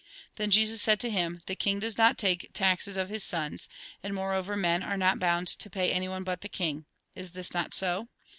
Then 0.37 0.49
Jesus 0.49 0.81
said 0.81 0.99
to 1.01 1.11
him:" 1.11 1.41
The 1.45 1.55
king 1.55 1.77
does 1.79 1.95
not 1.95 2.17
take 2.17 2.49
taxes 2.53 2.97
of 2.97 3.09
his 3.09 3.23
sons; 3.23 3.69
and 4.01 4.15
moreover, 4.15 4.57
men 4.57 4.81
are 4.81 4.97
not 4.97 5.19
bound 5.19 5.45
to 5.49 5.69
pay 5.69 5.91
anyone 5.93 6.23
but 6.23 6.41
the 6.41 6.49
king. 6.49 6.85
Is 7.13 7.33
this 7.33 7.53
not 7.53 7.71
so? 7.75 8.09